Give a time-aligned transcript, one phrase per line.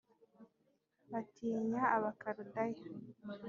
[1.11, 2.81] batinyaga Abakaludaya